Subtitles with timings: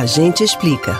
[0.00, 0.98] A gente explica.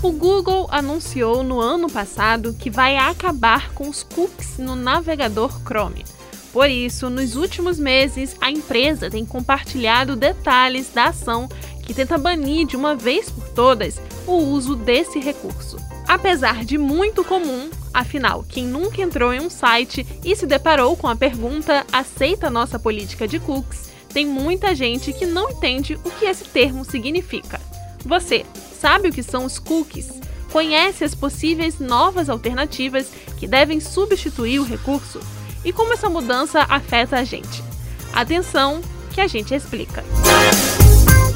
[0.00, 6.04] O Google anunciou no ano passado que vai acabar com os cookies no navegador Chrome.
[6.52, 11.48] Por isso, nos últimos meses, a empresa tem compartilhado detalhes da ação
[11.82, 15.76] que tenta banir de uma vez por todas o uso desse recurso.
[16.06, 21.08] Apesar de muito comum, afinal, quem nunca entrou em um site e se deparou com
[21.08, 26.24] a pergunta aceita nossa política de cookies, tem muita gente que não entende o que
[26.24, 27.60] esse termo significa.
[28.06, 28.46] Você
[28.80, 30.08] sabe o que são os cookies?
[30.50, 35.20] Conhece as possíveis novas alternativas que devem substituir o recurso?
[35.64, 37.64] e como essa mudança afeta a gente.
[38.12, 38.80] Atenção,
[39.12, 40.04] que a gente explica.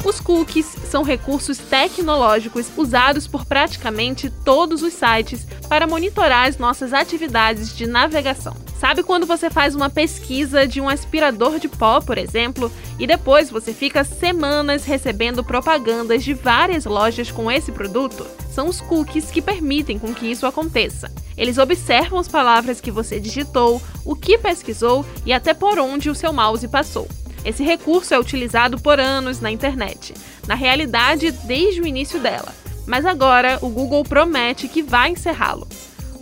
[0.05, 6.93] Os cookies são recursos tecnológicos usados por praticamente todos os sites para monitorar as nossas
[6.93, 8.55] atividades de navegação.
[8.79, 13.49] Sabe quando você faz uma pesquisa de um aspirador de pó, por exemplo, e depois
[13.49, 18.25] você fica semanas recebendo propagandas de várias lojas com esse produto?
[18.49, 21.11] São os cookies que permitem com que isso aconteça.
[21.35, 26.15] Eles observam as palavras que você digitou, o que pesquisou e até por onde o
[26.15, 27.05] seu mouse passou.
[27.43, 30.13] Esse recurso é utilizado por anos na internet,
[30.47, 32.55] na realidade, desde o início dela.
[32.87, 35.67] Mas agora o Google promete que vai encerrá-lo.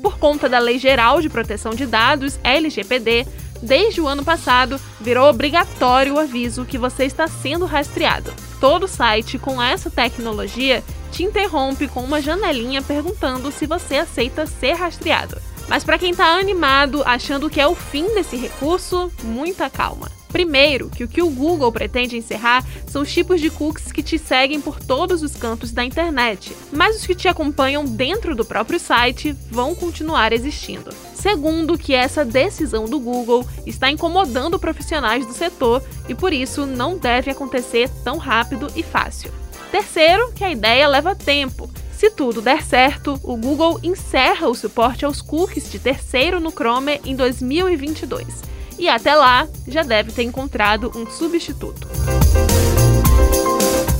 [0.07, 3.27] Por conta da Lei Geral de Proteção de Dados, LGPD,
[3.61, 8.33] desde o ano passado virou obrigatório o aviso que você está sendo rastreado.
[8.57, 14.75] Todo site com essa tecnologia te interrompe com uma janelinha perguntando se você aceita ser
[14.75, 15.41] rastreado.
[15.67, 20.16] Mas para quem está animado, achando que é o fim desse recurso, muita calma.
[20.29, 24.17] Primeiro, que o que o Google pretende encerrar são os tipos de cookies que te
[24.17, 28.79] seguem por todos os cantos da internet, mas os que te acompanham dentro do próprio
[28.79, 30.91] site vão continuar existindo.
[31.13, 36.97] Segundo, que essa decisão do Google está incomodando profissionais do setor e por isso não
[36.97, 39.31] deve acontecer tão rápido e fácil.
[39.71, 41.69] Terceiro, que a ideia leva tempo.
[41.91, 47.01] Se tudo der certo, o Google encerra o suporte aos cookies de terceiro no Chrome
[47.03, 51.87] em 2022 e até lá já deve ter encontrado um substituto.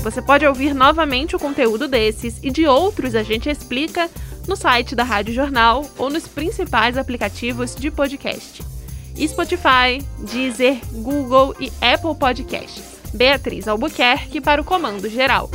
[0.02, 4.08] Você pode ouvir novamente o conteúdo desses e de outros a gente explica
[4.46, 8.62] no site da Rádio Jornal ou nos principais aplicativos de podcast.
[9.26, 12.98] Spotify, Deezer, Google e Apple Podcasts.
[13.12, 15.50] Beatriz Albuquerque para o Comando Geral.